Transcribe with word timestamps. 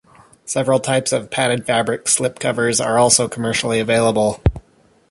Several 0.45 0.79
types 0.79 1.11
of 1.11 1.29
padded 1.29 1.67
fabric 1.67 2.05
slipcovers 2.05 2.83
are 2.83 2.97
also 2.97 3.27
commercially 3.27 3.79
available. 3.79 4.41